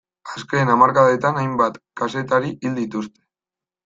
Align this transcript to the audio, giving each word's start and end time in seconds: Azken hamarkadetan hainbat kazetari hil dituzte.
Azken 0.35 0.69
hamarkadetan 0.75 1.37
hainbat 1.41 1.77
kazetari 2.01 2.49
hil 2.65 2.73
dituzte. 2.79 3.23